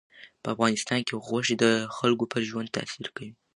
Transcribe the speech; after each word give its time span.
په 0.43 0.47
افغانستان 0.53 0.99
کې 1.07 1.21
غوښې 1.25 1.55
د 1.63 1.65
خلکو 1.97 2.25
پر 2.31 2.41
ژوند 2.49 2.73
تاثیر 2.77 3.07
کوي. 3.15 3.31